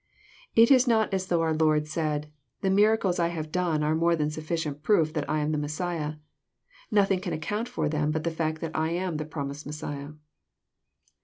[0.55, 4.31] It is as though our Lord said, <<The miracles I have done are more than
[4.31, 6.15] sufficient proof that I am the Messiah.
[6.89, 10.13] Nothing can account for them but the f)&ct that I ao the promised Messiah."